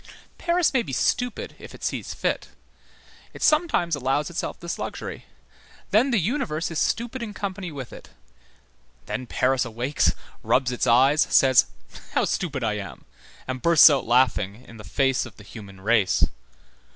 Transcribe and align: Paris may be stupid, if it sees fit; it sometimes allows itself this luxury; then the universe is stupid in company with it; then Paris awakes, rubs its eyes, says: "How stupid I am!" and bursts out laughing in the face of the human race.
Paris 0.39 0.73
may 0.73 0.81
be 0.81 0.91
stupid, 0.93 1.55
if 1.59 1.75
it 1.75 1.83
sees 1.83 2.11
fit; 2.15 2.47
it 3.35 3.43
sometimes 3.43 3.95
allows 3.95 4.31
itself 4.31 4.59
this 4.59 4.79
luxury; 4.79 5.25
then 5.91 6.09
the 6.09 6.17
universe 6.17 6.71
is 6.71 6.79
stupid 6.79 7.21
in 7.21 7.35
company 7.35 7.71
with 7.71 7.93
it; 7.93 8.09
then 9.05 9.27
Paris 9.27 9.63
awakes, 9.63 10.13
rubs 10.41 10.71
its 10.71 10.87
eyes, 10.87 11.21
says: 11.29 11.67
"How 12.13 12.25
stupid 12.25 12.63
I 12.63 12.77
am!" 12.77 13.05
and 13.47 13.61
bursts 13.61 13.91
out 13.91 14.07
laughing 14.07 14.65
in 14.67 14.77
the 14.77 14.83
face 14.83 15.27
of 15.27 15.37
the 15.37 15.43
human 15.43 15.79
race. 15.81 16.25